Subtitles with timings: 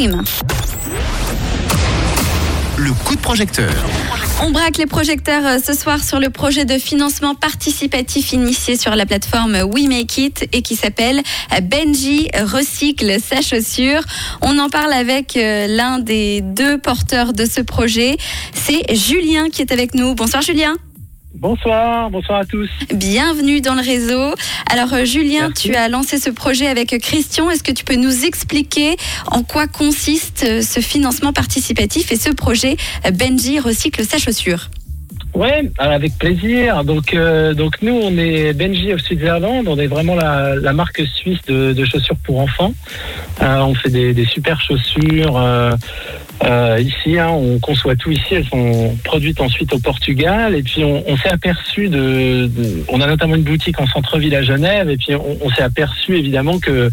[0.00, 0.22] Time.
[2.78, 3.70] Le coup de projecteur.
[4.42, 8.96] On braque les projecteurs euh, ce soir sur le projet de financement participatif initié sur
[8.96, 11.20] la plateforme We Make It et qui s'appelle
[11.64, 14.00] Benji recycle sa chaussure.
[14.40, 18.16] On en parle avec euh, l'un des deux porteurs de ce projet.
[18.54, 20.14] C'est Julien qui est avec nous.
[20.14, 20.76] Bonsoir Julien.
[21.34, 22.68] Bonsoir, bonsoir à tous.
[22.92, 24.34] Bienvenue dans le réseau.
[24.70, 25.68] Alors euh, Julien, Merci.
[25.70, 27.48] tu as lancé ce projet avec Christian.
[27.50, 28.96] Est-ce que tu peux nous expliquer
[29.30, 34.70] en quoi consiste euh, ce financement participatif et ce projet euh, Benji recycle sa chaussure?
[35.32, 36.82] Ouais, avec plaisir.
[36.82, 39.68] Donc, euh, donc nous, on est Benji of Switzerland.
[39.68, 42.74] On est vraiment la, la marque suisse de, de chaussures pour enfants.
[43.40, 45.70] Euh, on fait des, des super chaussures euh,
[46.44, 47.18] euh, ici.
[47.18, 47.28] hein.
[47.30, 48.34] on conçoit tout ici.
[48.34, 50.54] Elles sont produites ensuite au Portugal.
[50.54, 54.34] Et puis, on, on s'est aperçu de, de- On a notamment une boutique en centre-ville
[54.34, 54.88] à Genève.
[54.90, 56.90] Et puis, on, on s'est aperçu évidemment que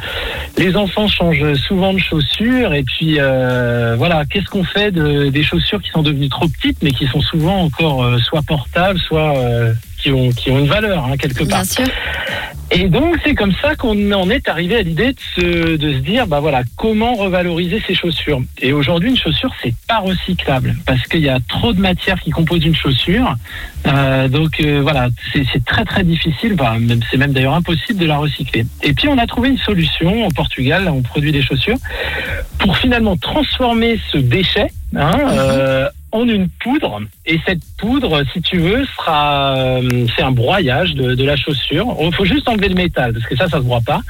[0.58, 2.74] les enfants changent souvent de chaussures.
[2.74, 6.82] Et puis, euh, voilà, qu'est-ce qu'on fait de, des chaussures qui sont devenues trop petites,
[6.84, 10.68] mais qui sont souvent encore euh, soit portables, soit euh, qui, ont, qui ont une
[10.68, 11.62] valeur, hein, quelque part.
[11.62, 11.86] Bien sûr.
[12.70, 15.98] Et donc, c'est comme ça qu'on en est arrivé à l'idée de se, de se
[15.99, 18.41] dire, bah voilà, comment revaloriser ces chaussures.
[18.62, 22.29] Et aujourd'hui, une chaussure, c'est pas recyclable parce qu'il y a trop de matière qui
[22.32, 23.35] compose une chaussure.
[23.85, 28.05] Euh, donc euh, voilà, c'est très très difficile, bah, même c'est même d'ailleurs impossible de
[28.05, 28.65] la recycler.
[28.84, 31.77] Et puis on a trouvé une solution au Portugal, là, on produit des chaussures
[32.59, 34.68] pour finalement transformer ce déchet.
[34.96, 40.32] Hein, euh, en une poudre et cette poudre, si tu veux, sera euh, c'est un
[40.32, 41.98] broyage de, de la chaussure.
[42.02, 44.02] Il faut juste enlever le métal parce que ça, ça se broie pas.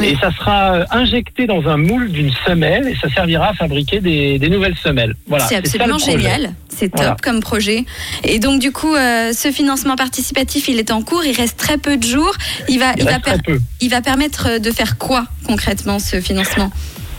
[0.00, 0.08] Oui.
[0.08, 4.00] Et ça sera euh, injecté dans un moule d'une semelle et ça servira à fabriquer
[4.00, 5.14] des, des nouvelles semelles.
[5.28, 5.46] Voilà.
[5.46, 6.54] c'est absolument génial.
[6.68, 7.16] C'est top Voilà.
[7.22, 7.84] comme projet.
[8.24, 11.24] Et donc du coup, euh, ce financement participatif, il est en cours.
[11.24, 12.34] Il reste très peu de jours.
[12.68, 16.70] Il va, Il il va, per- il va permettre de faire quoi concrètement ce financement?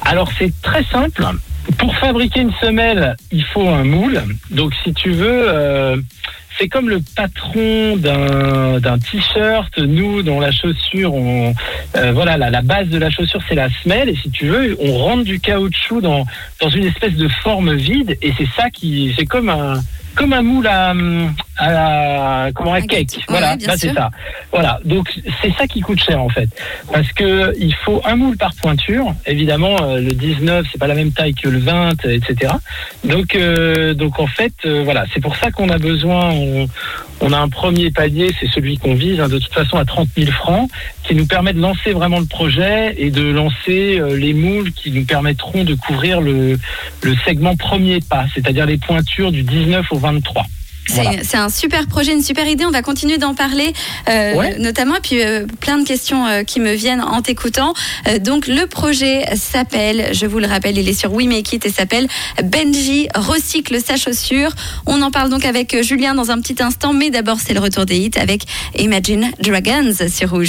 [0.03, 1.25] Alors c'est très simple.
[1.85, 4.19] Pour fabriquer une semelle, il faut un moule.
[4.49, 5.95] Donc si tu veux, euh,
[6.57, 9.77] c'est comme le patron d'un t-shirt.
[9.77, 11.53] Nous, dans la chaussure, on,
[11.95, 14.09] euh, voilà, la, base de la chaussure, c'est la semelle.
[14.09, 16.25] Et si tu veux, on rentre du caoutchouc dans
[16.59, 18.17] dans une espèce de forme vide.
[18.23, 19.75] Et c'est ça qui, c'est comme un
[20.15, 20.91] comme un moule à,
[21.57, 23.09] à comment un Un cake.
[23.09, 23.25] cake.
[23.27, 24.11] Voilà, Ouais, là, c'est ça.
[24.51, 26.49] Voilà, donc c'est ça qui coûte cher en fait,
[26.91, 29.13] parce que il faut un moule par pointure.
[29.25, 32.53] Évidemment, euh, le 19 c'est pas la même taille que le 20, etc.
[33.03, 36.31] Donc euh, donc en fait euh, voilà, c'est pour ça qu'on a besoin.
[36.31, 36.67] On,
[37.21, 40.09] on a un premier palier, c'est celui qu'on vise hein, de toute façon à 30
[40.17, 40.69] 000 francs,
[41.03, 44.91] qui nous permet de lancer vraiment le projet et de lancer euh, les moules qui
[44.91, 46.59] nous permettront de couvrir le
[47.01, 50.45] le segment premier pas, c'est-à-dire les pointures du 19 au 23.
[50.87, 51.45] C'est Voilà.
[51.45, 52.65] un super projet, une super idée.
[52.65, 53.73] On va continuer d'en parler,
[54.09, 54.55] euh, Ouais.
[54.59, 54.95] notamment.
[54.95, 57.73] Et puis euh, plein de questions euh, qui me viennent en t'écoutant.
[58.07, 61.65] Euh, donc le projet s'appelle, je vous le rappelle, il est sur We Make It
[61.65, 62.07] et s'appelle
[62.43, 64.51] Benji recycle sa chaussure.
[64.85, 67.59] On en parle donc avec euh, Julien dans un petit instant, mais d'abord c'est le
[67.61, 68.43] retour des hits avec
[68.77, 70.43] Imagine Dragons sur Rouge.